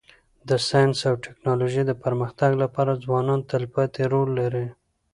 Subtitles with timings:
[0.49, 4.67] د ساینس او ټکنالوژی د پرمختګ لپاره ځوانان تلپاتي رول لري.